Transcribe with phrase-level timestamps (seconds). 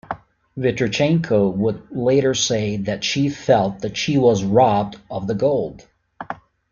[0.57, 5.85] Vitrichenko would later say that she felt that she was robbed of the gold.